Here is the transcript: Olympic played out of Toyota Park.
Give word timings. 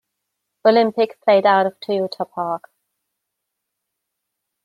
Olympic 0.65 1.21
played 1.23 1.45
out 1.45 1.67
of 1.67 1.79
Toyota 1.79 2.27
Park. 2.27 2.71